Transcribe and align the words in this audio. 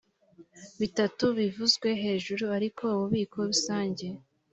bitatu 0.79 1.23
bivuzwe 1.37 1.87
hejuru 2.03 2.43
ariko 2.57 2.81
ububiko 2.95 3.37
rusange 3.49 4.07